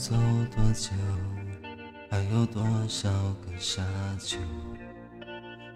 [0.00, 0.16] 走
[0.56, 0.92] 多久？
[2.10, 3.10] 还有多少
[3.44, 3.82] 个沙
[4.18, 4.38] 丘？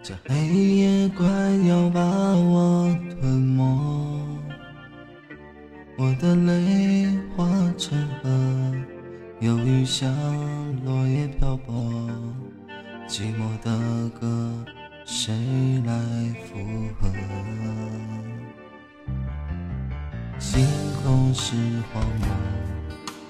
[0.01, 0.35] 这黑
[0.77, 1.27] 夜快
[1.67, 3.63] 要把我吞没，
[5.95, 7.07] 我的泪
[7.37, 7.45] 化
[7.77, 8.75] 成河，
[9.41, 10.11] 忧郁像
[10.83, 12.09] 落叶漂泊，
[13.07, 14.65] 寂寞的歌
[15.05, 15.35] 谁
[15.85, 15.93] 来
[16.47, 16.57] 附
[16.99, 17.11] 和？
[20.39, 20.65] 星
[21.03, 21.55] 空是
[21.93, 22.27] 荒漠，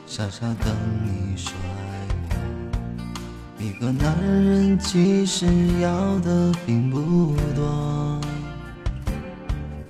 [0.07, 0.73] 傻傻等
[1.03, 1.51] 你说
[1.81, 3.63] 爱我。
[3.63, 5.47] 一个男人其实
[5.81, 8.21] 要的并不多，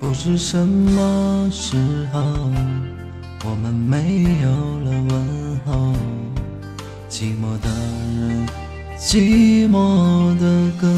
[0.00, 1.76] 不知什么时
[2.12, 2.20] 候
[3.44, 5.92] 我们没有了问候。
[7.10, 7.68] 寂寞的
[8.18, 8.48] 人，
[8.98, 10.88] 寂寞的歌，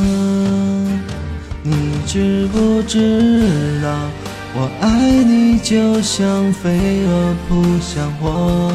[1.62, 3.88] 你知不知道？
[4.54, 8.72] 我爱你就像飞蛾扑向火，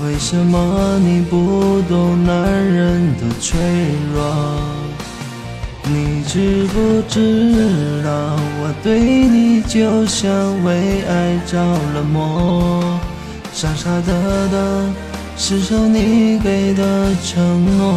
[0.00, 3.58] 为什么你不懂男人的脆
[4.14, 4.22] 弱？
[5.90, 8.10] 你知不知道
[8.60, 10.30] 我对你就像
[10.62, 11.58] 为爱着
[11.94, 13.00] 了魔，
[13.52, 14.94] 傻傻的等，
[15.36, 17.88] 是守你给的承诺。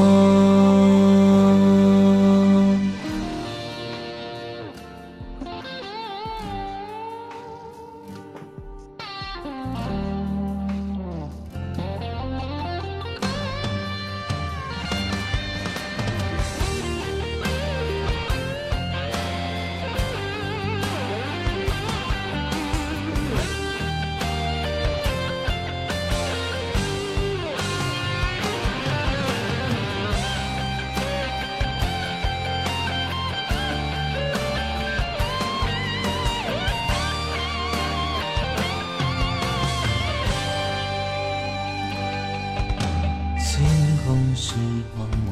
[44.12, 44.56] 总是
[44.98, 45.32] 荒漠，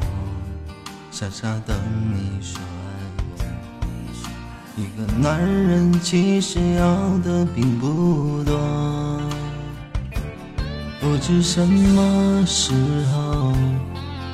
[1.11, 1.75] 傻傻等
[2.13, 4.81] 你说爱我。
[4.81, 8.57] 一个男人其实要的并不多，
[11.01, 12.71] 不知什么时
[13.11, 13.51] 候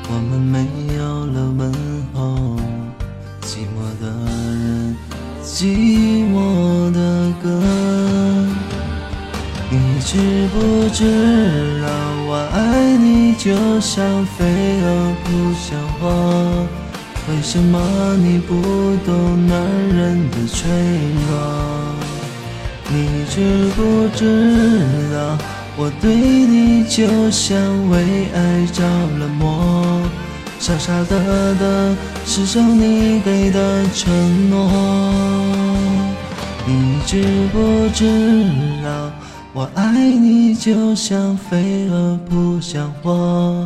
[0.10, 0.60] 我们没
[0.96, 1.74] 有了问
[2.14, 2.56] 候。
[3.42, 4.06] 寂寞的
[4.62, 4.96] 人，
[5.44, 7.50] 寂寞的歌。
[9.72, 11.88] 你知不知道
[12.28, 12.95] 我爱
[13.38, 14.46] 就像飞
[14.82, 16.68] 蛾扑向火？
[17.28, 17.80] 为什么
[18.18, 18.54] 你不
[19.06, 19.58] 懂男
[19.96, 20.70] 人的脆
[21.28, 21.32] 弱？
[22.88, 25.18] 你知不知道
[25.76, 27.58] 我对你就像
[27.90, 30.02] 为爱着了魔？
[30.60, 34.56] 傻傻的等，是守你给的承诺。
[36.66, 38.46] 你知不知
[38.84, 39.12] 道？
[39.58, 43.66] 我爱你就像飞蛾扑向火，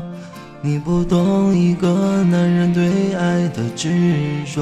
[0.62, 3.90] 你不懂一个男人对爱的执
[4.54, 4.62] 着。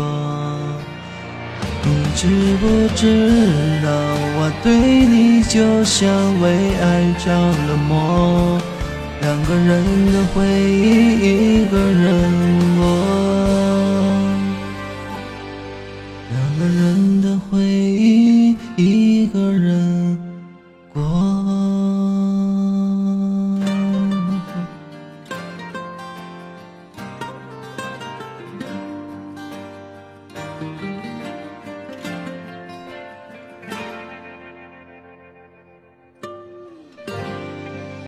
[1.83, 2.27] 你知
[2.61, 3.29] 不知
[3.83, 3.89] 道
[4.39, 8.57] 我对你就像为爱着了魔？
[9.19, 9.83] 两个人
[10.13, 12.31] 的回忆，一个人